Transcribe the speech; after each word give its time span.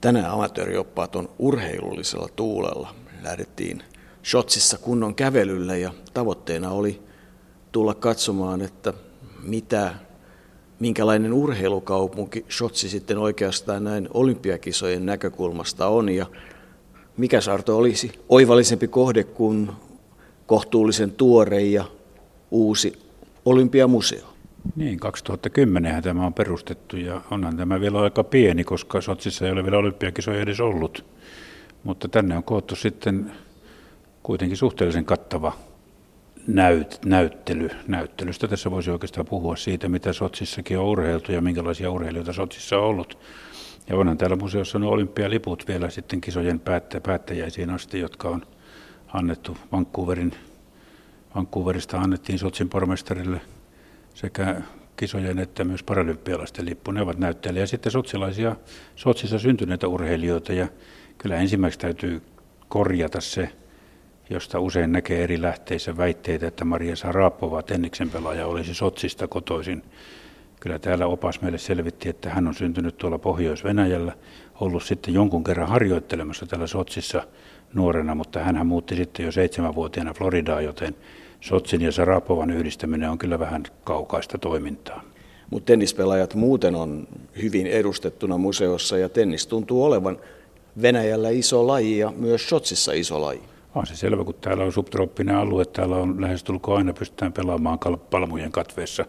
Tänään 0.00 0.30
amatöörioppaat 0.30 1.16
on 1.16 1.28
urheilullisella 1.38 2.28
tuulella. 2.36 2.94
Lähdettiin 3.22 3.82
Shotsissa 4.24 4.78
kunnon 4.78 5.14
kävelyllä 5.14 5.76
ja 5.76 5.92
tavoitteena 6.14 6.70
oli 6.70 7.02
tulla 7.72 7.94
katsomaan, 7.94 8.62
että 8.62 8.92
mitä, 9.42 9.94
minkälainen 10.80 11.32
urheilukaupunki 11.32 12.44
Shotsi 12.50 12.88
sitten 12.88 13.18
oikeastaan 13.18 13.84
näin 13.84 14.08
olympiakisojen 14.14 15.06
näkökulmasta 15.06 15.86
on 15.86 16.08
ja 16.08 16.26
mikä 17.16 17.40
saarto 17.40 17.76
olisi 17.76 18.12
oivallisempi 18.28 18.88
kohde 18.88 19.24
kuin 19.24 19.70
kohtuullisen 20.46 21.12
tuore 21.12 21.60
ja 21.60 21.84
uusi 22.50 22.98
olympiamuseo. 23.44 24.35
Niin, 24.76 25.00
2010 25.00 26.02
tämä 26.02 26.26
on 26.26 26.34
perustettu 26.34 26.96
ja 26.96 27.20
onhan 27.30 27.56
tämä 27.56 27.80
vielä 27.80 28.00
aika 28.00 28.24
pieni, 28.24 28.64
koska 28.64 29.00
Sotsissa 29.00 29.46
ei 29.46 29.52
ole 29.52 29.64
vielä 29.64 29.78
olympiakisoja 29.78 30.40
edes 30.40 30.60
ollut. 30.60 31.04
Mutta 31.84 32.08
tänne 32.08 32.36
on 32.36 32.42
koottu 32.42 32.76
sitten 32.76 33.32
kuitenkin 34.22 34.56
suhteellisen 34.56 35.04
kattava 35.04 35.52
näyt, 36.46 36.98
näyttely. 37.04 37.70
Näyttelystä 37.88 38.48
tässä 38.48 38.70
voisi 38.70 38.90
oikeastaan 38.90 39.26
puhua 39.26 39.56
siitä, 39.56 39.88
mitä 39.88 40.12
Sotsissakin 40.12 40.78
on 40.78 40.84
urheiltu 40.84 41.32
ja 41.32 41.40
minkälaisia 41.40 41.90
urheilijoita 41.90 42.32
Sotsissa 42.32 42.78
on 42.78 42.84
ollut. 42.84 43.18
Ja 43.88 43.96
onhan 43.96 44.18
täällä 44.18 44.36
museossa 44.36 44.78
nuo 44.78 44.90
olympialiput 44.90 45.68
vielä 45.68 45.90
sitten 45.90 46.20
kisojen 46.20 46.60
päättä, 46.60 47.00
päättäjäisiin 47.00 47.70
asti, 47.70 48.00
jotka 48.00 48.28
on 48.28 48.42
annettu 49.12 49.56
Vancouverin, 49.72 50.32
Vancouverista 51.34 51.98
annettiin 51.98 52.38
Sotsin 52.38 52.68
pormestarille 52.68 53.40
sekä 54.16 54.60
kisojen 54.96 55.38
että 55.38 55.64
myös 55.64 55.82
paralympialaisten 55.82 56.66
lippu. 56.66 56.90
Ne 56.90 57.02
ovat 57.02 57.18
näyttelijä. 57.18 57.62
Ja 57.62 57.66
sitten 57.66 57.92
sotsilaisia, 57.92 58.56
Sotsissa 58.96 59.38
syntyneitä 59.38 59.88
urheilijoita. 59.88 60.52
Ja 60.52 60.68
kyllä 61.18 61.36
ensimmäiseksi 61.36 61.78
täytyy 61.78 62.22
korjata 62.68 63.20
se, 63.20 63.48
josta 64.30 64.60
usein 64.60 64.92
näkee 64.92 65.24
eri 65.24 65.42
lähteissä 65.42 65.96
väitteitä, 65.96 66.46
että 66.46 66.64
Maria 66.64 66.96
Sarapova, 66.96 67.62
tenniksen 67.62 68.10
pelaaja, 68.10 68.46
olisi 68.46 68.74
Sotsista 68.74 69.28
kotoisin. 69.28 69.82
Kyllä 70.60 70.78
täällä 70.78 71.06
opas 71.06 71.40
meille 71.40 71.58
selvitti, 71.58 72.08
että 72.08 72.30
hän 72.30 72.46
on 72.48 72.54
syntynyt 72.54 72.98
tuolla 72.98 73.18
Pohjois-Venäjällä, 73.18 74.12
ollut 74.60 74.82
sitten 74.82 75.14
jonkun 75.14 75.44
kerran 75.44 75.68
harjoittelemassa 75.68 76.46
täällä 76.46 76.66
Sotsissa 76.66 77.22
nuorena, 77.74 78.14
mutta 78.14 78.40
hän 78.40 78.66
muutti 78.66 78.96
sitten 78.96 79.26
jo 79.26 79.32
seitsemänvuotiaana 79.32 80.14
Floridaan, 80.14 80.64
joten 80.64 80.96
Sotsin 81.40 81.82
ja 81.82 81.92
Sarapovan 81.92 82.50
yhdistäminen 82.50 83.10
on 83.10 83.18
kyllä 83.18 83.38
vähän 83.38 83.62
kaukaista 83.84 84.38
toimintaa. 84.38 85.02
Mutta 85.50 85.66
tennispelaajat 85.66 86.34
muuten 86.34 86.74
on 86.74 87.08
hyvin 87.42 87.66
edustettuna 87.66 88.38
museossa 88.38 88.98
ja 88.98 89.08
tennis 89.08 89.46
tuntuu 89.46 89.84
olevan 89.84 90.18
Venäjällä 90.82 91.30
iso 91.30 91.66
laji 91.66 91.98
ja 91.98 92.12
myös 92.16 92.48
Sotsissa 92.48 92.92
iso 92.92 93.20
laji. 93.20 93.40
On 93.74 93.86
se 93.86 93.96
selvä, 93.96 94.24
kun 94.24 94.34
täällä 94.40 94.64
on 94.64 94.72
subtrooppinen 94.72 95.36
alue, 95.36 95.64
täällä 95.64 95.96
on 95.96 96.20
lähestulkoon 96.20 96.78
aina 96.78 96.92
pystytään 96.92 97.32
pelaamaan 97.32 97.78
palmujen 98.10 98.52
katveessa. 98.52 99.04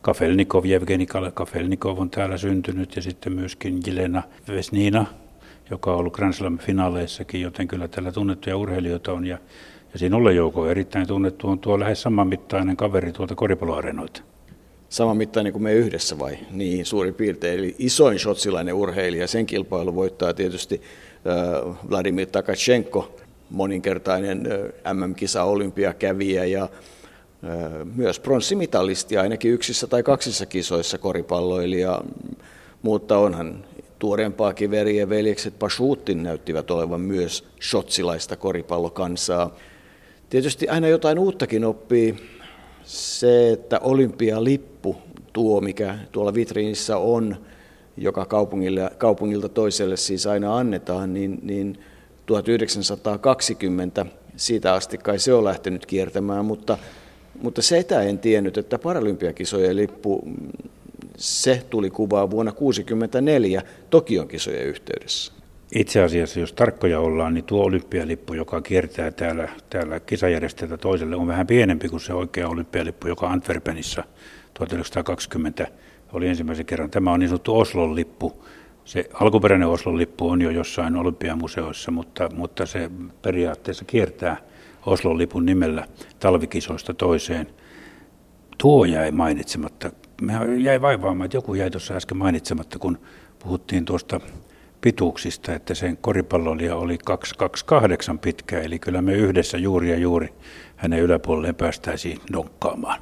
Kafelnikov, 0.00 0.64
Evgeni 0.64 1.06
Kafelnikov 1.34 1.98
on 1.98 2.10
täällä 2.10 2.36
syntynyt 2.36 2.96
ja 2.96 3.02
sitten 3.02 3.32
myöskin 3.32 3.80
Jelena 3.86 4.22
Vesnina, 4.48 5.06
joka 5.70 5.92
on 5.92 5.98
ollut 5.98 6.12
Grand 6.12 6.32
Slam-finaaleissakin, 6.32 7.40
joten 7.40 7.68
kyllä 7.68 7.88
täällä 7.88 8.12
tunnettuja 8.12 8.56
urheilijoita 8.56 9.12
on. 9.12 9.26
Ja, 9.26 9.38
ja 9.92 9.98
siinä 9.98 10.16
Olle 10.16 10.32
Jouko 10.32 10.66
erittäin 10.66 11.06
tunnettu 11.06 11.48
on 11.48 11.58
tuo 11.58 11.80
lähes 11.80 12.02
samanmittainen 12.02 12.76
kaveri 12.76 13.12
tuolta 13.12 13.34
koripalloareenoita. 13.34 14.22
Sama 14.88 15.14
mittainen 15.14 15.52
kuin 15.52 15.62
me 15.62 15.72
yhdessä 15.72 16.18
vai? 16.18 16.38
Niin, 16.50 16.86
suurin 16.86 17.14
piirtein. 17.14 17.58
Eli 17.58 17.74
isoin 17.78 18.18
shotsilainen 18.18 18.74
urheilija. 18.74 19.26
Sen 19.26 19.46
kilpailu 19.46 19.94
voittaa 19.94 20.34
tietysti 20.34 20.82
äh, 21.26 21.76
Vladimir 21.90 22.26
Takachenko, 22.26 23.16
moninkertainen 23.50 24.48
äh, 24.86 24.94
MM-kisa 24.94 25.44
olympiakävijä 25.44 26.44
ja 26.44 26.62
äh, 26.62 26.70
myös 27.96 28.20
pronssimitalisti 28.20 29.18
ainakin 29.18 29.52
yksissä 29.52 29.86
tai 29.86 30.02
kaksissa 30.02 30.46
kisoissa 30.46 30.98
koripalloilija, 30.98 32.00
mutta 32.82 33.18
onhan 33.18 33.64
tuoreempaakin 33.98 34.70
veri 34.70 34.96
ja 34.96 35.08
veljekset 35.08 35.58
Pashutin 35.58 36.22
näyttivät 36.22 36.70
olevan 36.70 37.00
myös 37.00 37.44
shotsilaista 37.62 38.36
koripallokansaa. 38.36 39.50
Tietysti 40.30 40.68
aina 40.68 40.88
jotain 40.88 41.18
uuttakin 41.18 41.64
oppii. 41.64 42.16
Se, 42.84 43.52
että 43.52 43.78
olympialippu, 43.78 44.96
tuo 45.32 45.60
mikä 45.60 45.98
tuolla 46.12 46.34
vitriinissä 46.34 46.96
on, 46.96 47.36
joka 47.96 48.26
kaupungille, 48.26 48.90
kaupungilta 48.98 49.48
toiselle 49.48 49.96
siis 49.96 50.26
aina 50.26 50.56
annetaan, 50.56 51.14
niin, 51.14 51.38
niin 51.42 51.78
1920 52.26 54.06
siitä 54.36 54.74
asti 54.74 54.98
kai 54.98 55.18
se 55.18 55.32
on 55.32 55.44
lähtenyt 55.44 55.86
kiertämään, 55.86 56.44
mutta, 56.44 56.78
mutta 57.42 57.62
sitä 57.62 58.02
en 58.02 58.18
tiennyt, 58.18 58.58
että 58.58 58.78
paralympiakisojen 58.78 59.76
lippu 59.76 60.22
se 61.16 61.62
tuli 61.70 61.90
kuvaa 61.90 62.30
vuonna 62.30 62.52
1964 62.52 63.62
Tokion 63.90 64.28
kisojen 64.28 64.66
yhteydessä. 64.66 65.37
Itse 65.74 66.02
asiassa, 66.02 66.40
jos 66.40 66.52
tarkkoja 66.52 67.00
ollaan, 67.00 67.34
niin 67.34 67.44
tuo 67.44 67.64
olympialippu, 67.64 68.34
joka 68.34 68.60
kiertää 68.60 69.10
täällä, 69.10 69.48
täällä 69.70 70.00
kisajärjestäjältä 70.00 70.76
toiselle, 70.76 71.16
on 71.16 71.26
vähän 71.26 71.46
pienempi 71.46 71.88
kuin 71.88 72.00
se 72.00 72.14
oikea 72.14 72.48
olympialippu, 72.48 73.08
joka 73.08 73.28
Antwerpenissa 73.28 74.04
1920 74.54 75.66
oli 76.12 76.28
ensimmäisen 76.28 76.66
kerran. 76.66 76.90
Tämä 76.90 77.12
on 77.12 77.20
niin 77.20 77.28
sanottu 77.28 77.58
Oslon 77.58 77.94
lippu. 77.94 78.44
Se 78.84 79.08
alkuperäinen 79.12 79.68
Oslon 79.68 79.98
lippu 79.98 80.28
on 80.28 80.42
jo 80.42 80.50
jossain 80.50 80.96
olympiamuseoissa, 80.96 81.90
mutta, 81.90 82.28
mutta 82.34 82.66
se 82.66 82.90
periaatteessa 83.22 83.84
kiertää 83.84 84.36
Oslon 84.86 85.18
lipun 85.18 85.46
nimellä 85.46 85.86
talvikisoista 86.20 86.94
toiseen. 86.94 87.46
Tuo 88.58 88.84
jäi 88.84 89.10
mainitsematta 89.10 89.90
me 90.20 90.32
jäi 90.58 90.80
vaivaamaan, 90.80 91.24
että 91.24 91.36
joku 91.36 91.54
jäi 91.54 91.70
tuossa 91.70 91.94
äsken 91.94 92.16
mainitsematta, 92.16 92.78
kun 92.78 92.98
puhuttiin 93.38 93.84
tuosta 93.84 94.20
pituuksista, 94.80 95.54
että 95.54 95.74
sen 95.74 95.96
koripalloilija 95.96 96.76
oli 96.76 96.98
228 97.04 98.18
pitkä, 98.18 98.60
eli 98.60 98.78
kyllä 98.78 99.02
me 99.02 99.12
yhdessä 99.12 99.58
juuri 99.58 99.90
ja 99.90 99.96
juuri 99.96 100.28
hänen 100.76 101.00
yläpuolelleen 101.00 101.54
päästäisiin 101.54 102.20
donkkaamaan. 102.32 103.00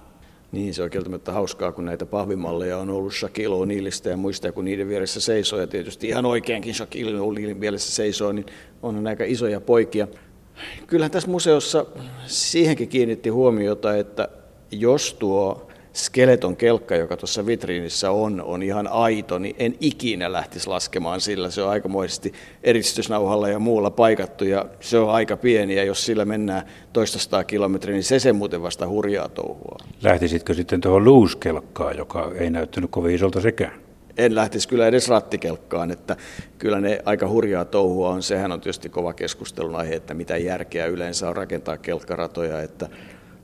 Niin, 0.53 0.75
se 0.75 0.83
on 0.83 0.91
kieltämättä 0.91 1.33
hauskaa, 1.33 1.73
kun 1.73 1.85
näitä 1.85 2.07
pahvimalleja 2.07 2.79
on 2.79 2.91
ollut 2.91 3.15
Shaquille 3.15 3.57
O'Nealista 3.57 4.09
ja 4.09 4.17
muista, 4.17 4.53
kun 4.53 4.65
niiden 4.65 4.89
vieressä 4.89 5.21
seisoo, 5.21 5.61
ja 5.61 5.67
tietysti 5.67 6.09
ihan 6.09 6.27
oikeinkin 6.27 6.75
Shaquille 6.75 7.21
O'Nealin 7.21 7.61
vieressä 7.61 7.93
seisoo, 7.93 8.33
niin 8.33 8.47
on 8.83 9.07
aika 9.07 9.25
isoja 9.25 9.61
poikia. 9.61 10.09
Kyllähän 10.87 11.11
tässä 11.11 11.31
museossa 11.31 11.87
siihenkin 12.27 12.89
kiinnitti 12.89 13.29
huomiota, 13.29 13.97
että 13.97 14.29
jos 14.71 15.15
tuo 15.15 15.69
skeleton 15.97 16.57
kelkka, 16.57 16.97
joka 16.97 17.17
tuossa 17.17 17.47
vitriinissä 17.47 18.11
on, 18.11 18.43
on 18.43 18.63
ihan 18.63 18.89
aito, 18.89 19.39
niin 19.39 19.57
en 19.59 19.75
ikinä 19.81 20.33
lähtisi 20.33 20.69
laskemaan 20.69 21.21
sillä. 21.21 21.51
Se 21.51 21.63
on 21.63 21.71
aikamoisesti 21.71 22.33
eristysnauhalla 22.63 23.49
ja 23.49 23.59
muulla 23.59 23.91
paikattu 23.91 24.45
ja 24.45 24.67
se 24.81 24.99
on 24.99 25.11
aika 25.11 25.37
pieni 25.37 25.77
ja 25.77 25.85
jos 25.85 26.07
sillä 26.07 26.25
mennään 26.25 26.67
toista 26.93 27.45
kilometriä, 27.45 27.95
niin 27.95 28.05
se 28.05 28.19
sen 28.19 28.37
muuten 28.37 28.63
vasta 28.63 28.89
hurjaa 28.89 29.29
touhua. 29.29 29.79
Lähtisitkö 30.03 30.55
sitten 30.55 30.81
tuohon 30.81 31.05
luuskelkkaan, 31.05 31.97
joka 31.97 32.33
ei 32.39 32.51
näyttänyt 32.51 32.91
kovin 32.91 33.15
isolta 33.15 33.41
sekään? 33.41 33.73
En 34.17 34.35
lähtisi 34.35 34.69
kyllä 34.69 34.87
edes 34.87 35.09
rattikelkkaan, 35.09 35.91
että 35.91 36.17
kyllä 36.59 36.81
ne 36.81 36.99
aika 37.05 37.29
hurjaa 37.29 37.65
touhua 37.65 38.09
on. 38.09 38.23
Sehän 38.23 38.53
on 38.53 38.61
tietysti 38.61 38.89
kova 38.89 39.13
keskustelun 39.13 39.77
aihe, 39.77 39.95
että 39.95 40.15
mitä 40.15 40.37
järkeä 40.37 40.87
yleensä 40.87 41.29
on 41.29 41.37
rakentaa 41.37 41.77
kelkkaratoja, 41.77 42.63
että 42.63 42.89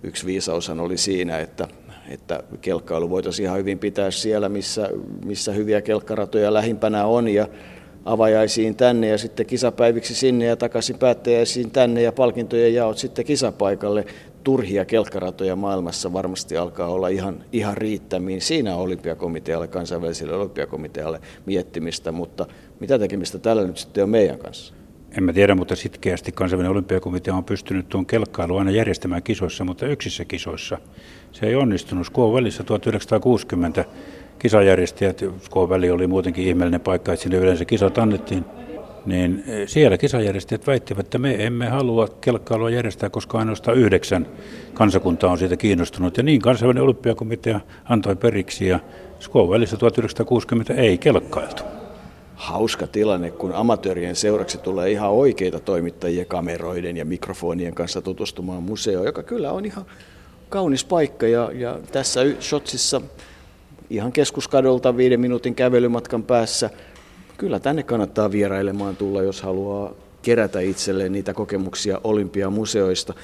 yksi 0.02 0.26
viisaushan 0.26 0.80
oli 0.80 0.96
siinä, 0.96 1.38
että 1.38 1.69
että 2.12 2.42
kelkkailu 2.60 3.10
voitaisiin 3.10 3.46
ihan 3.46 3.58
hyvin 3.58 3.78
pitää 3.78 4.10
siellä, 4.10 4.48
missä, 4.48 4.88
missä 5.24 5.52
hyviä 5.52 5.82
kelkkaratoja 5.82 6.52
lähimpänä 6.52 7.06
on 7.06 7.28
ja 7.28 7.48
avajaisiin 8.04 8.76
tänne 8.76 9.08
ja 9.08 9.19
sitten 9.19 9.46
kisapäiviksi 9.46 10.14
sinne 10.14 10.44
ja 10.44 10.56
takaisin 10.56 10.98
päättäjäisiin 10.98 11.70
tänne 11.70 12.02
ja 12.02 12.12
palkintojen 12.12 12.75
jaot 12.75 12.98
sitten 12.98 13.25
kisapaikalle. 13.25 14.04
Turhia 14.44 14.84
kelkkaratoja 14.84 15.56
maailmassa 15.56 16.12
varmasti 16.12 16.56
alkaa 16.56 16.88
olla 16.88 17.08
ihan, 17.08 17.44
ihan 17.52 17.76
riittämiin. 17.76 18.40
Siinä 18.40 18.76
olympiakomitealle, 18.76 19.69
kansainväliselle 19.69 20.34
olympiakomitealle 20.34 21.20
miettimistä, 21.46 22.12
mutta 22.12 22.46
mitä 22.81 22.98
tekemistä 22.98 23.38
tällä 23.38 23.66
nyt 23.66 23.76
sitten 23.76 24.04
on 24.04 24.10
meidän 24.10 24.38
kanssa? 24.38 24.75
En 25.17 25.25
mä 25.25 25.32
tiedä, 25.32 25.55
mutta 25.55 25.76
sitkeästi 25.76 26.32
kansainvälinen 26.32 26.73
olympiakomitea 26.73 27.35
on 27.35 27.44
pystynyt 27.44 27.88
tuon 27.88 28.06
kelkkailu 28.06 28.56
aina 28.56 28.70
järjestämään 28.70 29.23
kisoissa, 29.23 29.64
mutta 29.64 29.87
yksissä 29.87 30.25
kisoissa 30.25 30.79
se 31.32 31.47
ei 31.47 31.55
onnistunut. 31.55 32.06
Skuon 32.06 32.35
välissä 32.35 32.64
1960 32.64 33.85
kisajärjestäjät, 34.38 35.25
Skuon 35.43 35.69
väli 35.69 35.91
oli 35.91 36.06
muutenkin 36.06 36.44
ihmeellinen 36.44 36.81
paikka, 36.81 37.12
että 37.12 37.23
sinne 37.23 37.38
yleensä 37.38 37.64
kisat 37.64 37.99
annettiin, 37.99 38.44
niin 39.06 39.44
eh, 39.47 39.69
siellä 39.69 39.99
kisajärjestäjät 39.99 40.67
väittivät, 40.67 41.06
että 41.06 41.19
me 41.19 41.47
emme 41.47 41.69
halua 41.69 42.09
kelkkailua 42.20 42.70
järjestää, 42.70 43.11
koska 43.11 43.38
ainoastaan 43.38 43.79
yhdeksän 43.79 44.26
kansakuntaa 44.75 45.31
on 45.31 45.38
siitä 45.38 45.56
kiinnostunut. 45.56 46.17
Ja 46.17 46.23
niin 46.23 46.41
kansainvälinen 46.41 46.85
olympiakomitea 46.85 47.61
antoi 47.85 48.17
periksi 48.17 48.67
ja 48.67 48.81
Skuon 49.20 49.50
välissä 49.50 49.76
1960 49.76 50.75
ei 50.75 50.99
kelkkailtu. 50.99 51.71
Hauska 52.42 52.86
tilanne, 52.86 53.30
kun 53.30 53.52
amatöörien 53.52 54.16
seuraksi 54.16 54.58
tulee 54.58 54.90
ihan 54.90 55.10
oikeita 55.10 55.60
toimittajia 55.60 56.24
kameroiden 56.24 56.96
ja 56.96 57.04
mikrofonien 57.04 57.74
kanssa 57.74 58.02
tutustumaan 58.02 58.62
museoon, 58.62 59.06
joka 59.06 59.22
kyllä 59.22 59.52
on 59.52 59.64
ihan 59.64 59.86
kaunis 60.48 60.84
paikka 60.84 61.26
ja, 61.26 61.50
ja 61.54 61.78
tässä 61.92 62.20
Shotsissa 62.40 63.00
ihan 63.90 64.12
keskuskadolta 64.12 64.96
viiden 64.96 65.20
minuutin 65.20 65.54
kävelymatkan 65.54 66.22
päässä. 66.22 66.70
Kyllä 67.38 67.60
tänne 67.60 67.82
kannattaa 67.82 68.32
vierailemaan 68.32 68.96
tulla, 68.96 69.22
jos 69.22 69.42
haluaa 69.42 69.92
kerätä 70.22 70.60
itselleen 70.60 71.12
niitä 71.12 71.34
kokemuksia 71.34 72.00
olympiamuseoista. 72.04 73.14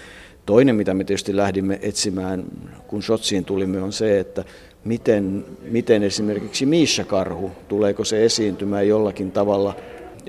Toinen, 0.48 0.76
mitä 0.76 0.94
me 0.94 1.04
tietysti 1.04 1.36
lähdimme 1.36 1.78
etsimään, 1.82 2.44
kun 2.86 3.02
Shotsiin 3.02 3.44
tulimme, 3.44 3.82
on 3.82 3.92
se, 3.92 4.20
että 4.20 4.44
miten, 4.84 5.44
miten 5.70 6.02
esimerkiksi 6.02 6.66
Miisha 6.66 7.04
Karhu, 7.04 7.50
tuleeko 7.68 8.04
se 8.04 8.24
esiintymään 8.24 8.88
jollakin 8.88 9.32
tavalla. 9.32 9.76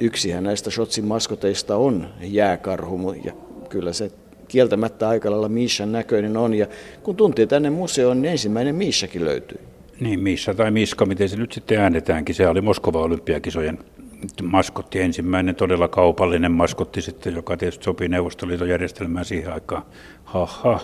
Yksihän 0.02 0.44
näistä 0.44 0.72
Shotsin 0.72 1.06
maskoteista 1.06 1.76
on 1.76 2.08
jääkarhu, 2.22 3.16
ja 3.24 3.34
kyllä 3.70 3.94
se 3.94 4.12
kieltämättä 4.48 5.10
aika 5.10 5.32
lailla 5.32 5.50
Miishan 5.50 5.92
näköinen 5.92 6.38
on. 6.38 6.54
Ja 6.54 6.68
kun 7.04 7.16
tuntee 7.16 7.46
tänne 7.46 7.70
museoon, 7.70 8.22
niin 8.22 8.32
ensimmäinen 8.32 8.76
Miishakin 8.76 9.26
löytyy. 9.26 9.60
Niin, 10.00 10.20
Miissa 10.20 10.54
tai 10.54 10.72
Miska, 10.72 11.06
miten 11.06 11.30
se 11.30 11.38
nyt 11.38 11.52
sitten 11.52 11.80
äänetäänkin. 11.80 12.36
Se 12.36 12.48
oli 12.48 12.62
Moskova 12.62 13.02
olympiakisojen 13.02 13.80
maskotti, 14.44 15.02
ensimmäinen 15.02 15.56
todella 15.56 15.88
kaupallinen 15.88 16.52
maskotti 16.52 17.02
sitten, 17.02 17.36
joka 17.36 17.58
tietysti 17.58 17.84
sopii 17.84 18.08
Neuvostoliiton 18.08 18.70
järjestelmään 18.70 19.26
siihen 19.26 19.54
aikaan. 19.54 19.84
Ha, 20.24 20.46
ha. 20.46 20.80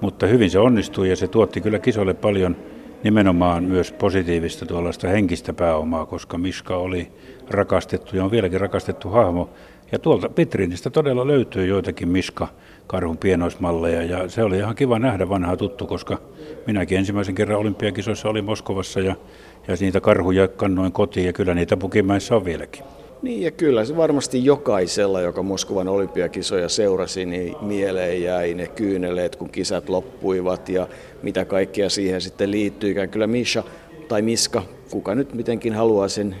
Mutta 0.00 0.26
hyvin 0.26 0.50
se 0.50 0.58
onnistui 0.58 1.10
ja 1.10 1.16
se 1.16 1.28
tuotti 1.28 1.60
kyllä 1.60 1.78
kisoille 1.78 2.14
paljon 2.14 2.56
nimenomaan 3.02 3.64
myös 3.64 3.92
positiivista 3.92 4.66
tuollaista 4.66 5.08
henkistä 5.08 5.52
pääomaa, 5.52 6.06
koska 6.06 6.38
Miska 6.38 6.76
oli 6.76 7.12
rakastettu 7.50 8.16
ja 8.16 8.24
on 8.24 8.30
vieläkin 8.30 8.60
rakastettu 8.60 9.08
hahmo. 9.08 9.50
Ja 9.94 9.98
tuolta 9.98 10.28
Pitriinistä 10.28 10.90
todella 10.90 11.26
löytyy 11.26 11.66
joitakin 11.66 12.08
Miska 12.08 12.48
karhun 12.86 13.18
pienoismalleja 13.18 14.02
ja 14.02 14.28
se 14.28 14.42
oli 14.42 14.58
ihan 14.58 14.74
kiva 14.74 14.98
nähdä 14.98 15.28
vanha 15.28 15.56
tuttu, 15.56 15.86
koska 15.86 16.18
minäkin 16.66 16.98
ensimmäisen 16.98 17.34
kerran 17.34 17.58
olympiakisoissa 17.58 18.28
olin 18.28 18.44
Moskovassa 18.44 19.00
ja, 19.00 19.14
ja 19.68 19.76
niitä 19.80 20.00
karhuja 20.00 20.48
kannoin 20.48 20.92
kotiin 20.92 21.26
ja 21.26 21.32
kyllä 21.32 21.54
niitä 21.54 21.76
Pukimäissä 21.76 22.36
on 22.36 22.44
vieläkin. 22.44 22.84
Niin 23.22 23.42
ja 23.42 23.50
kyllä 23.50 23.84
se 23.84 23.96
varmasti 23.96 24.44
jokaisella, 24.44 25.20
joka 25.20 25.42
Moskovan 25.42 25.88
olympiakisoja 25.88 26.68
seurasi, 26.68 27.26
niin 27.26 27.56
mieleen 27.60 28.22
jäi 28.22 28.54
ne 28.54 28.66
kyyneleet, 28.66 29.36
kun 29.36 29.50
kisat 29.50 29.88
loppuivat 29.88 30.68
ja 30.68 30.88
mitä 31.22 31.44
kaikkea 31.44 31.90
siihen 31.90 32.20
sitten 32.20 32.50
liittyykään. 32.50 33.08
Kyllä 33.08 33.26
Misha 33.26 33.62
tai 34.08 34.22
Miska, 34.22 34.62
kuka 34.90 35.14
nyt 35.14 35.34
mitenkin 35.34 35.74
haluaa 35.74 36.08
sen 36.08 36.36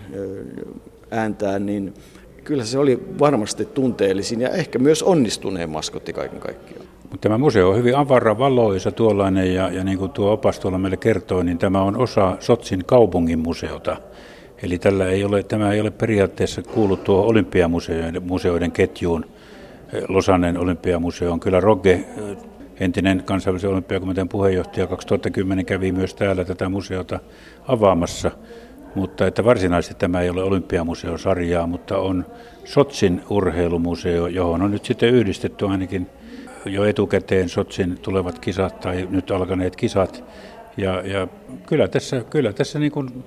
ääntää, 1.10 1.58
niin 1.58 1.94
kyllä 2.44 2.64
se 2.64 2.78
oli 2.78 3.04
varmasti 3.18 3.64
tunteellisin 3.64 4.40
ja 4.40 4.48
ehkä 4.48 4.78
myös 4.78 5.02
onnistuneen 5.02 5.70
maskotti 5.70 6.12
kaiken 6.12 6.40
kaikkiaan. 6.40 6.86
Tämä 7.20 7.38
museo 7.38 7.70
on 7.70 7.76
hyvin 7.76 7.96
avara, 7.96 8.38
valoisa 8.38 8.92
tuollainen 8.92 9.54
ja, 9.54 9.68
ja 9.70 9.84
niin 9.84 9.98
kuin 9.98 10.10
tuo 10.10 10.32
opas 10.32 10.60
tuolla 10.60 10.78
meille 10.78 10.96
kertoi, 10.96 11.44
niin 11.44 11.58
tämä 11.58 11.82
on 11.82 11.96
osa 11.96 12.36
Sotsin 12.40 12.84
kaupungin 12.84 13.38
museota. 13.38 13.96
Eli 14.62 14.78
tällä 14.78 15.08
ei 15.08 15.24
ole, 15.24 15.42
tämä 15.42 15.72
ei 15.72 15.80
ole 15.80 15.90
periaatteessa 15.90 16.62
kuullut 16.62 17.04
tuo 17.04 17.22
olympiamuseoiden 17.22 18.22
museoiden 18.22 18.72
ketjuun. 18.72 19.26
Losannen 20.08 20.58
olympiamuseo 20.58 21.32
on 21.32 21.40
kyllä 21.40 21.60
Rogge, 21.60 22.04
entinen 22.80 23.22
kansainvälisen 23.24 23.70
olympiakomitean 23.70 24.28
puheenjohtaja, 24.28 24.86
2010 24.86 25.66
kävi 25.66 25.92
myös 25.92 26.14
täällä 26.14 26.44
tätä 26.44 26.68
museota 26.68 27.20
avaamassa. 27.68 28.30
Mutta 28.94 29.26
että 29.26 29.44
varsinaisesti 29.44 29.94
tämä 29.94 30.20
ei 30.20 30.30
ole 30.30 30.42
olympiamuseosarjaa, 30.42 31.66
mutta 31.66 31.98
on 31.98 32.26
Sotsin 32.64 33.22
urheilumuseo, 33.30 34.26
johon 34.26 34.62
on 34.62 34.70
nyt 34.70 34.84
sitten 34.84 35.14
yhdistetty 35.14 35.66
ainakin 35.66 36.06
jo 36.66 36.84
etukäteen 36.84 37.48
Sotsin 37.48 37.98
tulevat 37.98 38.38
kisat 38.38 38.80
tai 38.80 39.08
nyt 39.10 39.30
alkaneet 39.30 39.76
kisat. 39.76 40.24
Ja, 40.76 41.02
ja 41.06 41.28
kyllä 41.66 41.88
tässä, 41.88 42.24
kyllä 42.30 42.52
tässä 42.52 42.78
niin 42.78 42.92
kuin 42.92 43.24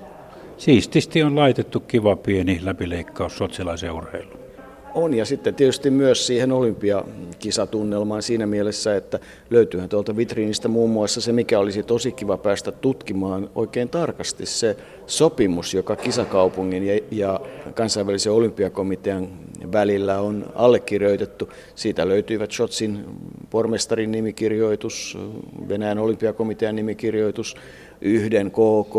siististi 0.57 1.23
on 1.23 1.35
laitettu 1.35 1.79
kiva 1.79 2.15
pieni 2.15 2.59
läpileikkaus 2.63 3.37
sotsialaisen 3.37 3.91
urheiluun. 3.91 4.46
On 4.93 5.13
ja 5.13 5.25
sitten 5.25 5.55
tietysti 5.55 5.89
myös 5.89 6.27
siihen 6.27 6.51
olympiakisatunnelmaan 6.51 8.21
siinä 8.21 8.45
mielessä, 8.45 8.95
että 8.95 9.19
löytyyhän 9.49 9.89
tuolta 9.89 10.17
vitriinistä 10.17 10.67
muun 10.67 10.89
muassa 10.89 11.21
se, 11.21 11.31
mikä 11.31 11.59
olisi 11.59 11.83
tosi 11.83 12.11
kiva 12.11 12.37
päästä 12.37 12.71
tutkimaan 12.71 13.49
oikein 13.55 13.89
tarkasti 13.89 14.45
se 14.45 14.77
sopimus, 15.07 15.73
joka 15.73 15.95
kisakaupungin 15.95 16.83
ja, 16.83 16.99
ja 17.11 17.39
kansainvälisen 17.73 18.31
olympiakomitean 18.31 19.27
välillä 19.71 20.19
on 20.21 20.45
allekirjoitettu. 20.55 21.49
Siitä 21.75 22.07
löytyivät 22.07 22.51
Shotsin 22.51 23.05
pormestarin 23.49 24.11
nimikirjoitus, 24.11 25.17
Venäjän 25.69 25.99
olympiakomitean 25.99 26.75
nimikirjoitus, 26.75 27.55
yhden 28.01 28.51
KK 28.51 28.95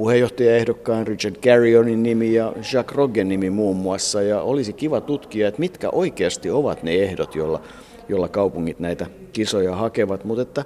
puheenjohtajaehdokkaan 0.00 1.06
Richard 1.06 1.36
Garrionin 1.42 2.02
nimi 2.02 2.34
ja 2.34 2.52
Jacques 2.56 2.96
Roggen 2.96 3.28
nimi 3.28 3.50
muun 3.50 3.76
muassa. 3.76 4.22
Ja 4.22 4.40
olisi 4.40 4.72
kiva 4.72 5.00
tutkia, 5.00 5.48
että 5.48 5.60
mitkä 5.60 5.90
oikeasti 5.90 6.50
ovat 6.50 6.82
ne 6.82 6.94
ehdot, 6.94 7.34
joilla, 7.34 7.62
joilla 8.08 8.28
kaupungit 8.28 8.80
näitä 8.80 9.06
kisoja 9.32 9.76
hakevat. 9.76 10.24
Mutta 10.24 10.42
että 10.42 10.64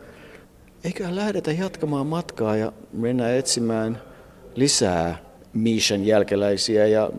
eiköhän 0.85 1.17
lähdetä 1.17 1.53
jatkamaan 1.53 2.07
matkaa 2.07 2.57
ja 2.57 2.73
mennä 2.93 3.35
etsimään 3.37 4.03
lisää 4.55 5.17
Mishan 5.53 6.07
jälkeläisiä 6.07 6.87
ja 6.87 7.11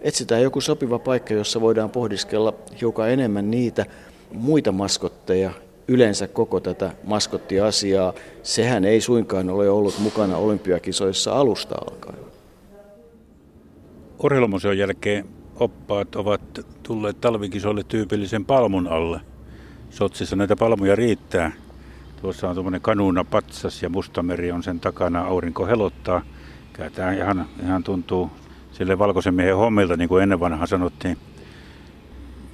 etsitään 0.00 0.42
joku 0.42 0.60
sopiva 0.60 0.98
paikka, 0.98 1.34
jossa 1.34 1.60
voidaan 1.60 1.90
pohdiskella 1.90 2.54
hiukan 2.80 3.10
enemmän 3.10 3.50
niitä 3.50 3.86
muita 4.32 4.72
maskotteja, 4.72 5.50
yleensä 5.88 6.28
koko 6.28 6.60
tätä 6.60 6.92
maskottiasiaa. 7.04 8.12
Sehän 8.42 8.84
ei 8.84 9.00
suinkaan 9.00 9.50
ole 9.50 9.70
ollut 9.70 9.98
mukana 9.98 10.36
olympiakisoissa 10.36 11.32
alusta 11.32 11.74
alkaen. 11.74 12.18
Urheilumuseon 14.22 14.78
jälkeen 14.78 15.24
oppaat 15.60 16.16
ovat 16.16 16.40
tulleet 16.82 17.20
talvikisoille 17.20 17.82
tyypillisen 17.88 18.44
palmun 18.44 18.88
alle. 18.88 19.20
Sotsissa 19.90 20.36
näitä 20.36 20.56
palmuja 20.56 20.96
riittää. 20.96 21.52
Tuossa 22.22 22.48
on 22.48 22.54
tuommoinen 22.54 22.80
kanuuna 22.80 23.24
patsas 23.24 23.82
ja 23.82 23.88
mustameri 23.88 24.52
on 24.52 24.62
sen 24.62 24.80
takana, 24.80 25.24
aurinko 25.24 25.66
helottaa. 25.66 26.22
Tämä 26.94 27.12
ihan, 27.12 27.46
ihan 27.62 27.84
tuntuu 27.84 28.30
sille 28.72 28.98
valkoisen 28.98 29.34
miehen 29.34 29.56
hommilta, 29.56 29.96
niin 29.96 30.08
kuin 30.08 30.22
ennen 30.22 30.40
vanhaa 30.40 30.66
sanottiin. 30.66 31.18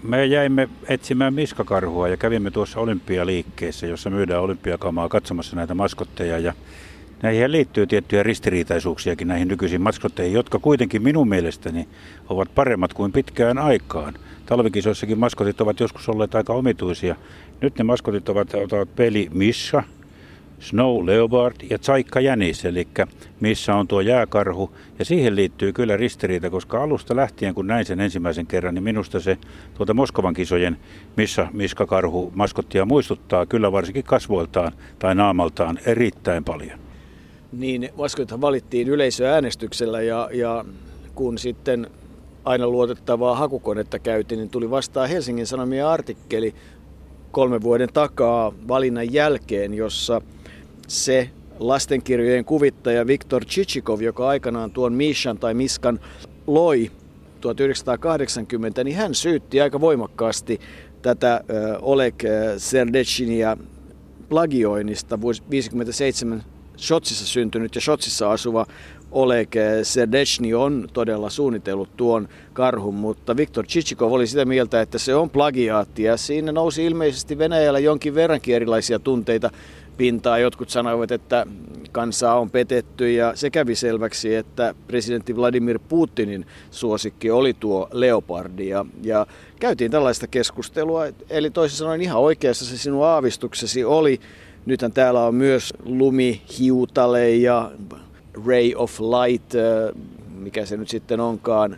Me 0.05 0.27
jäimme 0.27 0.69
etsimään 0.89 1.35
miskakarhua 1.35 2.09
ja 2.09 2.17
kävimme 2.17 2.51
tuossa 2.51 2.81
olympialiikkeessä, 2.81 3.87
jossa 3.87 4.11
myydään 4.11 4.43
olympiakamaa 4.43 5.09
katsomassa 5.09 5.57
näitä 5.57 5.75
maskotteja. 5.75 6.39
Ja 6.39 6.53
näihin 7.23 7.53
liittyy 7.53 7.87
tiettyjä 7.87 8.23
ristiriitaisuuksiakin 8.23 9.29
näihin 9.29 9.49
nykyisiin 9.49 9.81
maskotteihin, 9.81 10.35
jotka 10.35 10.59
kuitenkin 10.59 11.03
minun 11.03 11.29
mielestäni 11.29 11.89
ovat 12.29 12.55
paremmat 12.55 12.95
kuin 12.95 13.13
pitkään 13.13 13.59
aikaan. 13.59 14.15
Talvikisoissakin 14.47 15.19
maskotit 15.19 15.61
ovat 15.61 15.81
joskus 15.81 16.09
olleet 16.09 16.35
aika 16.35 16.53
omituisia. 16.53 17.17
Nyt 17.61 17.79
ne 17.79 17.85
maskotit 17.85 18.29
ovat, 18.29 18.55
ovat 18.55 18.97
peli 18.97 19.29
Misha, 19.33 19.83
Snow 20.65 21.07
Leopard 21.07 21.57
ja 21.71 21.79
Tsaikka 21.79 22.21
Jänis, 22.21 22.65
eli 22.65 22.89
missä 23.41 23.75
on 23.75 23.89
tuo 23.89 24.01
jääkarhu. 24.01 24.71
Ja 24.99 25.05
siihen 25.05 25.37
liittyy 25.37 25.73
kyllä 25.73 25.97
ristiriita, 25.97 26.51
koska 26.51 26.83
alusta 26.83 27.17
lähtien, 27.17 27.55
kun 27.55 27.67
näin 27.67 27.85
sen 27.85 28.01
ensimmäisen 28.01 28.47
kerran, 28.47 28.75
niin 28.75 28.83
minusta 28.83 29.21
se 29.21 29.39
tuota 29.75 29.95
Moskovan 29.95 30.35
kisojen 30.35 30.77
missä 31.17 31.47
miskakarhu 31.53 32.33
maskottia 32.35 32.85
muistuttaa 32.85 33.47
kyllä 33.47 33.73
varsinkin 33.73 34.05
kasvoiltaan 34.05 34.73
tai 34.99 35.15
naamaltaan 35.15 35.79
erittäin 35.87 36.45
paljon. 36.45 36.79
Niin, 37.53 37.89
maskotithan 37.97 38.41
valittiin 38.41 38.89
yleisöäänestyksellä 38.89 40.03
ja, 40.03 40.29
ja 40.33 40.65
kun 41.15 41.39
sitten 41.39 41.87
aina 42.45 42.69
luotettavaa 42.69 43.37
hakukonetta 43.37 43.99
käytiin, 43.99 44.39
niin 44.39 44.51
tuli 44.51 44.71
vastaan 44.71 45.09
Helsingin 45.09 45.47
Sanomien 45.47 45.87
artikkeli 45.87 46.55
kolmen 47.31 47.63
vuoden 47.63 47.89
takaa 47.93 48.53
valinnan 48.69 49.13
jälkeen, 49.13 49.75
jossa 49.75 50.21
se 50.89 51.31
lastenkirjojen 51.59 52.45
kuvittaja 52.45 53.07
Viktor 53.07 53.45
Chichikov, 53.45 54.01
joka 54.01 54.29
aikanaan 54.29 54.71
tuon 54.71 54.93
Mishan 54.93 55.39
tai 55.39 55.55
Miskan 55.55 56.01
loi 56.47 56.91
1980, 57.41 58.85
niin 58.85 58.97
hän 58.97 59.15
syytti 59.15 59.61
aika 59.61 59.81
voimakkaasti 59.81 60.61
tätä 61.03 61.45
Oleg 61.83 62.15
Serdetshinia 62.57 63.57
plagioinnista. 64.29 65.21
Vuosi 65.21 65.43
57 65.51 66.43
Shotsissa 66.79 67.27
syntynyt 67.27 67.75
ja 67.75 67.81
Shotsissa 67.81 68.33
asuva 68.33 68.67
Oleg 69.13 69.53
Serdechny 69.83 70.55
on 70.55 70.89
todella 70.93 71.31
suunnitellut 71.31 71.97
tuon 71.97 72.29
karhun, 72.53 72.95
mutta 72.95 73.37
Viktor 73.37 73.67
Chichikov 73.67 74.13
oli 74.13 74.27
sitä 74.27 74.45
mieltä, 74.45 74.81
että 74.81 74.99
se 74.99 75.15
on 75.15 75.31
plagiaatti 75.31 76.03
ja 76.03 76.17
siinä 76.17 76.53
nousi 76.53 76.85
ilmeisesti 76.85 77.39
Venäjällä 77.39 77.79
jonkin 77.79 78.15
verrankin 78.15 78.55
erilaisia 78.55 78.99
tunteita 78.99 79.51
pintaa. 79.97 80.39
Jotkut 80.39 80.71
sanoivat, 80.71 81.11
että 81.11 81.47
kansaa 81.93 82.41
on 82.41 82.51
petetty 82.51 83.13
ja 83.13 83.37
se 83.37 83.51
kävi 83.51 83.75
selväksi, 83.75 84.35
että 84.35 84.75
presidentti 84.87 85.37
Vladimir 85.37 85.79
Putinin 85.89 86.47
suosikki 86.71 87.31
oli 87.31 87.55
tuo 87.55 87.89
Leopardi 87.93 88.69
ja, 88.69 88.87
ja 89.03 89.27
käytiin 89.61 89.91
tällaista 89.91 90.27
keskustelua. 90.27 91.05
Eli 91.31 91.51
toisin 91.51 91.79
sanoen 91.79 92.03
ihan 92.03 92.21
oikeassa 92.21 92.65
se 92.65 92.79
sinun 92.79 93.05
aavistuksesi 93.05 93.85
oli. 93.85 94.21
Nythän 94.67 94.93
täällä 94.93 95.27
on 95.27 95.35
myös 95.35 95.75
lumihiutale 95.85 97.31
ja 97.31 97.71
Ray 98.47 98.73
of 98.77 99.01
Light, 99.01 99.53
mikä 100.35 100.67
se 100.67 100.77
nyt 100.77 100.89
sitten 100.89 101.21
onkaan, 101.21 101.77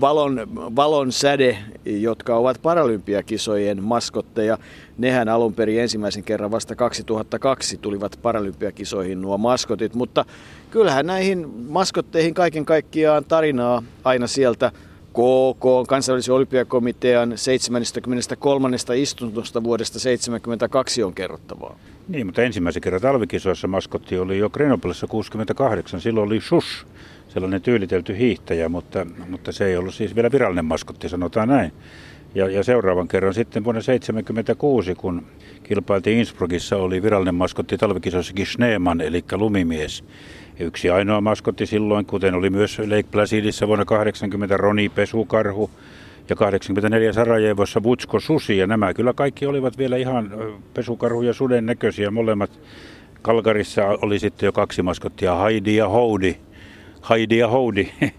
Valon, 0.00 0.40
valon 0.76 1.12
säde, 1.12 1.58
jotka 1.84 2.36
ovat 2.36 2.62
paralympiakisojen 2.62 3.82
maskotteja. 3.82 4.58
Nehän 4.98 5.28
alun 5.28 5.54
perin 5.54 5.80
ensimmäisen 5.80 6.24
kerran 6.24 6.50
vasta 6.50 6.76
2002 6.76 7.78
tulivat 7.78 8.18
paralympiakisoihin 8.22 9.22
nuo 9.22 9.38
maskotit, 9.38 9.94
mutta 9.94 10.24
kyllähän 10.70 11.06
näihin 11.06 11.48
maskotteihin 11.68 12.34
kaiken 12.34 12.64
kaikkiaan 12.64 13.24
tarinaa 13.24 13.82
aina 14.04 14.26
sieltä 14.26 14.72
KK, 15.12 15.88
kansainvälisen 15.88 16.34
olympiakomitean 16.34 17.32
73. 17.38 18.76
istuntosta 18.96 19.64
vuodesta 19.64 19.92
1972 19.92 21.02
on 21.02 21.14
kerrottavaa. 21.14 21.78
Niin, 22.08 22.26
mutta 22.26 22.42
ensimmäisen 22.42 22.82
kerran 22.82 23.02
talvikisoissa 23.02 23.68
maskotti 23.68 24.18
oli 24.18 24.38
jo 24.38 24.50
Grenoblessa 24.50 25.06
68. 25.06 26.00
Silloin 26.00 26.26
oli 26.26 26.40
Shush, 26.40 26.86
sellainen 27.32 27.62
tyylitelty 27.62 28.18
hiihtäjä, 28.18 28.68
mutta, 28.68 29.06
mutta 29.28 29.52
se 29.52 29.66
ei 29.66 29.76
ollut 29.76 29.94
siis 29.94 30.14
vielä 30.14 30.32
virallinen 30.32 30.64
maskotti, 30.64 31.08
sanotaan 31.08 31.48
näin. 31.48 31.72
Ja, 32.34 32.48
ja 32.48 32.64
seuraavan 32.64 33.08
kerran 33.08 33.34
sitten 33.34 33.64
vuonna 33.64 33.80
1976, 33.80 34.94
kun 34.94 35.26
kilpailtiin 35.62 36.18
Innsbruckissa, 36.18 36.76
oli 36.76 37.02
virallinen 37.02 37.34
maskotti 37.34 37.78
talvikisoissakin 37.78 38.46
Schneeman, 38.46 39.00
eli 39.00 39.24
lumimies. 39.32 40.04
Yksi 40.60 40.90
ainoa 40.90 41.20
maskotti 41.20 41.66
silloin, 41.66 42.06
kuten 42.06 42.34
oli 42.34 42.50
myös 42.50 42.78
Lake 42.78 43.08
Placidissa 43.10 43.68
vuonna 43.68 43.84
80 43.84 44.56
Roni 44.56 44.88
Pesukarhu 44.88 45.70
ja 46.28 46.36
84 46.36 47.12
Sarajevossa 47.12 47.82
Vutsko 47.82 48.20
Susi. 48.20 48.58
Ja 48.58 48.66
nämä 48.66 48.94
kyllä 48.94 49.12
kaikki 49.12 49.46
olivat 49.46 49.78
vielä 49.78 49.96
ihan 49.96 50.30
pesukarhu 50.74 51.22
ja 51.22 51.32
suden 51.32 51.66
näköisiä 51.66 52.10
molemmat. 52.10 52.50
Kalkarissa 53.22 53.84
oli 53.86 54.18
sitten 54.18 54.46
jo 54.46 54.52
kaksi 54.52 54.82
maskottia, 54.82 55.36
Heidi 55.36 55.76
ja 55.76 55.88
Houdi. 55.88 56.36
Heidi 57.10 57.38
ja 57.38 57.48
Houdi. 57.48 57.88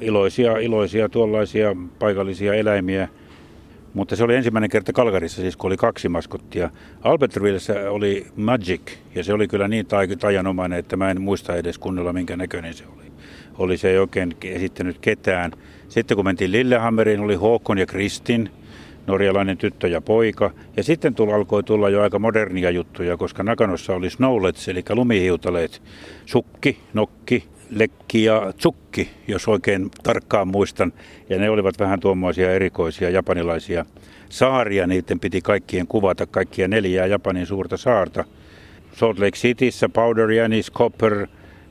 iloisia, 0.00 0.58
iloisia 0.58 1.08
tuollaisia 1.08 1.76
paikallisia 1.98 2.54
eläimiä. 2.54 3.08
Mutta 3.94 4.16
se 4.16 4.24
oli 4.24 4.34
ensimmäinen 4.34 4.70
kerta 4.70 4.92
Kalkarissa, 4.92 5.40
siis 5.40 5.56
kun 5.56 5.68
oli 5.68 5.76
kaksi 5.76 6.08
maskottia. 6.08 6.70
Albertvillessä 7.02 7.90
oli 7.90 8.26
Magic, 8.36 8.80
ja 9.14 9.24
se 9.24 9.32
oli 9.32 9.48
kyllä 9.48 9.68
niin 9.68 9.86
tajanomainen, 10.20 10.78
että 10.78 10.96
mä 10.96 11.10
en 11.10 11.20
muista 11.20 11.56
edes 11.56 11.78
kunnolla 11.78 12.12
minkä 12.12 12.36
näköinen 12.36 12.74
se 12.74 12.84
oli. 12.96 13.12
Oli 13.58 13.76
se 13.76 13.90
ei 13.90 13.98
oikein 13.98 14.36
esittänyt 14.44 14.98
ketään. 14.98 15.52
Sitten 15.88 16.16
kun 16.16 16.24
mentiin 16.24 16.52
Lillehammeriin, 16.52 17.20
oli 17.20 17.34
Håkon 17.34 17.78
ja 17.78 17.86
Kristin, 17.86 18.50
norjalainen 19.06 19.58
tyttö 19.58 19.88
ja 19.88 20.00
poika. 20.00 20.50
Ja 20.76 20.82
sitten 20.82 21.14
tuli, 21.14 21.32
alkoi 21.32 21.62
tulla 21.62 21.88
jo 21.88 22.02
aika 22.02 22.18
modernia 22.18 22.70
juttuja, 22.70 23.16
koska 23.16 23.42
Nakanossa 23.42 23.94
oli 23.94 24.10
snowlets, 24.10 24.68
eli 24.68 24.84
lumihiutaleet, 24.90 25.82
sukki, 26.26 26.78
nokki, 26.94 27.44
lekki 27.74 28.24
ja 28.24 28.52
tsukki, 28.56 29.10
jos 29.28 29.48
oikein 29.48 29.90
tarkkaan 30.02 30.48
muistan. 30.48 30.92
Ja 31.28 31.38
ne 31.38 31.50
olivat 31.50 31.78
vähän 31.78 32.00
tuommoisia 32.00 32.52
erikoisia 32.52 33.10
japanilaisia 33.10 33.84
saaria. 34.28 34.86
Niiden 34.86 35.20
piti 35.20 35.40
kaikkien 35.40 35.86
kuvata 35.86 36.26
kaikkia 36.26 36.68
neljää 36.68 37.06
Japanin 37.06 37.46
suurta 37.46 37.76
saarta. 37.76 38.24
Salt 38.92 39.18
Lake 39.18 39.36
Cityssä 39.36 39.88
Powder 39.88 40.30
Janis, 40.30 40.72
Copper, 40.72 41.26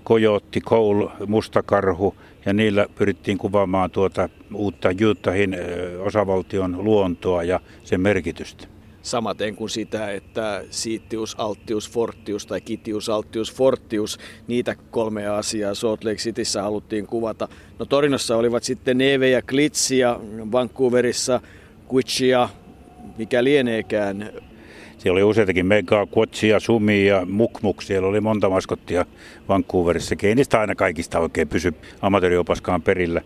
Coyote, 0.05 0.61
Cole, 0.61 1.11
Mustakarhu 1.27 2.15
ja 2.45 2.53
niillä 2.53 2.85
pyrittiin 2.95 3.37
kuvaamaan 3.37 3.91
tuota 3.91 4.29
uutta 4.53 4.89
Utahin 5.11 5.55
osavaltion 5.99 6.83
luontoa 6.83 7.43
ja 7.43 7.59
sen 7.83 8.01
merkitystä. 8.01 8.70
Samaten 9.01 9.55
kuin 9.55 9.69
sitä, 9.69 10.11
että 10.11 10.63
Siittius, 10.69 11.35
Alttius, 11.37 11.89
Fortius 11.89 12.45
tai 12.45 12.61
Kitius, 12.61 13.09
Alttius, 13.09 13.53
Fortius, 13.53 14.19
niitä 14.47 14.75
kolmea 14.91 15.37
asiaa 15.37 15.75
Salt 15.75 16.03
Lake 16.03 16.15
Cityssä 16.15 16.61
haluttiin 16.61 17.07
kuvata. 17.07 17.47
No 17.79 17.85
Torinossa 17.85 18.37
olivat 18.37 18.63
sitten 18.63 18.97
Neve 18.97 19.29
ja 19.29 19.41
Klitsi 19.41 19.97
ja 19.97 20.19
Vancouverissa 20.51 21.41
Kuitsia, 21.87 22.49
mikä 23.17 23.43
lieneekään. 23.43 24.31
Siellä 24.97 25.17
oli 25.17 25.23
useitakin 25.23 25.65
Mega, 25.65 26.07
Quotsia, 26.17 26.59
Sumi 26.59 27.07
ja 27.07 27.25
Mukmuk. 27.25 27.81
Siellä 27.81 28.07
oli 28.07 28.21
monta 28.21 28.49
maskottia 28.49 29.05
Vancouverissa. 29.49 30.15
Ei 30.23 30.35
niistä 30.35 30.59
aina 30.59 30.75
kaikista 30.75 31.19
oikein 31.19 31.47
pysy 31.47 31.73
amatööriopaskaan 32.01 32.81
perillä. 32.81 33.21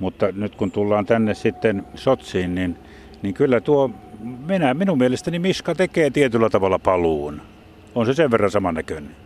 Mutta 0.00 0.32
nyt 0.32 0.54
kun 0.54 0.70
tullaan 0.70 1.06
tänne 1.06 1.34
sitten 1.34 1.84
Sotsiin, 1.94 2.54
niin, 2.54 2.76
niin 3.22 3.34
kyllä 3.34 3.60
tuo 3.60 3.90
minä, 4.26 4.74
minun 4.74 4.98
mielestäni 4.98 5.38
Miska 5.38 5.74
tekee 5.74 6.10
tietyllä 6.10 6.50
tavalla 6.50 6.78
paluun. 6.78 7.42
On 7.94 8.06
se 8.06 8.14
sen 8.14 8.30
verran 8.30 8.50
samannäköinen. 8.50 9.16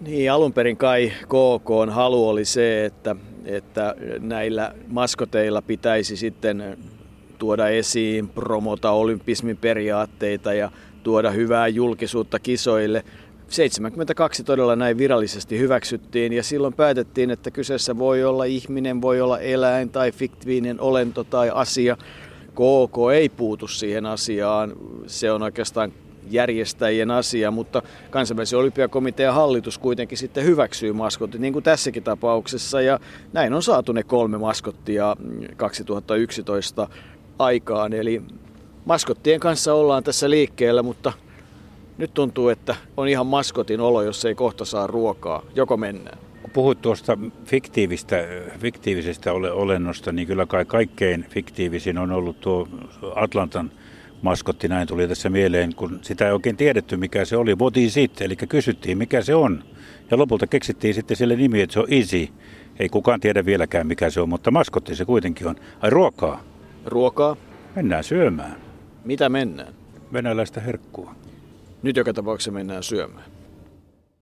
Niin, 0.00 0.32
alun 0.32 0.52
perin 0.52 0.76
kai 0.76 1.12
KK 1.22 1.90
halu 1.90 2.28
oli 2.28 2.44
se, 2.44 2.84
että, 2.84 3.16
että 3.44 3.94
näillä 4.20 4.74
maskoteilla 4.88 5.62
pitäisi 5.62 6.16
sitten 6.16 6.78
tuoda 7.38 7.68
esiin, 7.68 8.28
promota 8.28 8.90
olympismin 8.90 9.56
periaatteita 9.56 10.52
ja 10.52 10.70
tuoda 11.02 11.30
hyvää 11.30 11.68
julkisuutta 11.68 12.38
kisoille. 12.38 13.04
72 13.48 14.44
todella 14.44 14.76
näin 14.76 14.98
virallisesti 14.98 15.58
hyväksyttiin 15.58 16.32
ja 16.32 16.42
silloin 16.42 16.74
päätettiin, 16.74 17.30
että 17.30 17.50
kyseessä 17.50 17.98
voi 17.98 18.24
olla 18.24 18.44
ihminen, 18.44 19.02
voi 19.02 19.20
olla 19.20 19.38
eläin 19.38 19.90
tai 19.90 20.12
fiktiivinen 20.12 20.80
olento 20.80 21.24
tai 21.24 21.50
asia– 21.54 21.96
KK 22.54 22.96
ei 23.14 23.28
puutu 23.28 23.68
siihen 23.68 24.06
asiaan, 24.06 24.72
se 25.06 25.32
on 25.32 25.42
oikeastaan 25.42 25.92
järjestäjien 26.30 27.10
asia, 27.10 27.50
mutta 27.50 27.82
kansainvälisen 28.10 28.58
olympiakomitean 28.58 29.34
hallitus 29.34 29.78
kuitenkin 29.78 30.18
sitten 30.18 30.44
hyväksyy 30.44 30.92
maskotit, 30.92 31.40
niin 31.40 31.52
kuin 31.52 31.62
tässäkin 31.62 32.02
tapauksessa, 32.02 32.80
ja 32.80 33.00
näin 33.32 33.54
on 33.54 33.62
saatu 33.62 33.92
ne 33.92 34.02
kolme 34.02 34.38
maskottia 34.38 35.16
2011 35.56 36.88
aikaan, 37.38 37.92
eli 37.92 38.22
maskottien 38.84 39.40
kanssa 39.40 39.74
ollaan 39.74 40.04
tässä 40.04 40.30
liikkeellä, 40.30 40.82
mutta 40.82 41.12
nyt 41.98 42.14
tuntuu, 42.14 42.48
että 42.48 42.76
on 42.96 43.08
ihan 43.08 43.26
maskotin 43.26 43.80
olo, 43.80 44.02
jos 44.02 44.24
ei 44.24 44.34
kohta 44.34 44.64
saa 44.64 44.86
ruokaa. 44.86 45.42
Joko 45.54 45.76
mennään? 45.76 46.18
Puhuit 46.54 46.82
tuosta 46.82 47.18
fiktiivistä, 47.44 48.16
fiktiivisestä 48.58 49.32
olennosta, 49.32 50.12
niin 50.12 50.26
kyllä 50.26 50.46
kai 50.46 50.64
kaikkein 50.64 51.26
fiktiivisin 51.30 51.98
on 51.98 52.10
ollut 52.10 52.40
tuo 52.40 52.68
Atlantan 53.14 53.70
maskotti, 54.22 54.68
näin 54.68 54.88
tuli 54.88 55.08
tässä 55.08 55.30
mieleen, 55.30 55.74
kun 55.74 55.98
sitä 56.02 56.26
ei 56.26 56.32
oikein 56.32 56.56
tiedetty, 56.56 56.96
mikä 56.96 57.24
se 57.24 57.36
oli. 57.36 57.54
What 57.54 57.76
is 57.76 57.96
it? 57.96 58.20
Eli 58.20 58.36
kysyttiin, 58.36 58.98
mikä 58.98 59.22
se 59.22 59.34
on. 59.34 59.64
Ja 60.10 60.18
lopulta 60.18 60.46
keksittiin 60.46 60.94
sitten 60.94 61.16
sille 61.16 61.36
nimi, 61.36 61.60
että 61.60 61.74
se 61.74 61.80
on 61.80 61.86
Easy. 61.90 62.28
Ei 62.78 62.88
kukaan 62.88 63.20
tiedä 63.20 63.44
vieläkään, 63.44 63.86
mikä 63.86 64.10
se 64.10 64.20
on, 64.20 64.28
mutta 64.28 64.50
maskotti 64.50 64.94
se 64.94 65.04
kuitenkin 65.04 65.46
on. 65.46 65.56
Ai 65.80 65.90
ruokaa? 65.90 66.44
Ruokaa? 66.86 67.36
Mennään 67.76 68.04
syömään. 68.04 68.56
Mitä 69.04 69.28
mennään? 69.28 69.74
Venäläistä 70.12 70.60
herkkua. 70.60 71.14
Nyt 71.82 71.96
joka 71.96 72.12
tapauksessa 72.12 72.50
mennään 72.50 72.82
syömään. 72.82 73.33